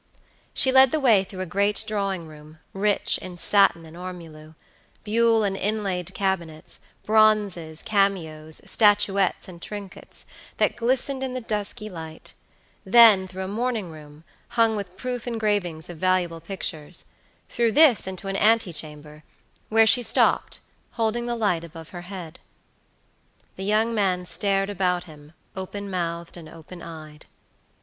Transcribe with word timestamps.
She 0.55 0.71
led 0.71 0.89
the 0.89 0.99
way 0.99 1.23
through 1.23 1.41
a 1.41 1.45
great 1.45 1.83
drawing 1.87 2.25
room, 2.25 2.57
rich 2.73 3.19
in 3.19 3.37
satin 3.37 3.85
and 3.85 3.95
ormolu, 3.95 4.55
buhl 5.05 5.43
and 5.43 5.55
inlaid 5.55 6.15
cabinets, 6.15 6.79
bronzes, 7.03 7.83
cameos, 7.83 8.61
statuettes, 8.65 9.47
and 9.47 9.61
trinkets, 9.61 10.25
that 10.57 10.75
glistened 10.75 11.21
in 11.21 11.35
the 11.35 11.39
dusky 11.39 11.87
light; 11.87 12.33
then 12.83 13.27
through 13.27 13.43
a 13.43 13.47
morning 13.47 13.91
room, 13.91 14.23
hung 14.57 14.75
with 14.75 14.97
proof 14.97 15.27
engravings 15.27 15.87
of 15.87 15.99
valuable 15.99 16.39
pictures; 16.41 17.05
through 17.47 17.73
this 17.73 18.07
into 18.07 18.27
an 18.27 18.35
ante 18.37 18.73
chamber, 18.73 19.23
where 19.69 19.85
she 19.85 20.01
stopped, 20.01 20.61
holding 20.93 21.27
the 21.27 21.35
light 21.35 21.63
above 21.63 21.89
her 21.89 22.01
head. 22.09 22.39
The 23.55 23.65
young 23.65 23.93
man 23.93 24.25
stared 24.25 24.71
about 24.71 25.03
him, 25.03 25.33
open 25.55 25.91
mouthed 25.91 26.37
and 26.37 26.49
open 26.49 26.81
eyed. 26.81 27.27